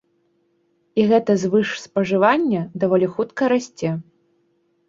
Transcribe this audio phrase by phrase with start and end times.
[1.01, 3.89] І гэта звышспажыванне даволі хутка расце.